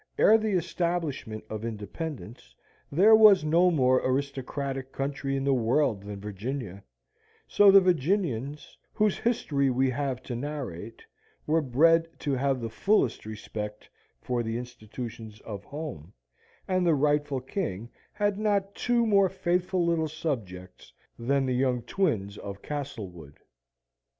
Ere 0.17 0.35
the 0.35 0.49
establishment 0.57 1.43
of 1.47 1.63
Independence, 1.63 2.55
there 2.91 3.15
was 3.15 3.43
no 3.43 3.69
more 3.69 3.99
aristocratic 4.03 4.91
country 4.91 5.35
in 5.37 5.43
the 5.43 5.53
world 5.53 6.01
than 6.01 6.19
Virginia; 6.19 6.83
so 7.47 7.69
the 7.69 7.79
Virginians, 7.79 8.75
whose 8.93 9.19
history 9.19 9.69
we 9.69 9.91
have 9.91 10.23
to 10.23 10.35
narrate, 10.35 11.05
were 11.45 11.61
bred 11.61 12.07
to 12.17 12.33
have 12.33 12.59
the 12.61 12.67
fullest 12.71 13.27
respect 13.27 13.87
for 14.19 14.41
the 14.41 14.57
institutions 14.57 15.39
of 15.41 15.63
home, 15.65 16.11
and 16.67 16.83
the 16.83 16.95
rightful 16.95 17.39
king 17.39 17.87
had 18.11 18.39
not 18.39 18.73
two 18.73 19.05
more 19.05 19.29
faithful 19.29 19.85
little 19.85 20.07
subjects 20.09 20.91
than 21.19 21.45
the 21.45 21.53
young 21.53 21.83
twins 21.83 22.39
of 22.39 22.63
Castlewood. 22.63 23.37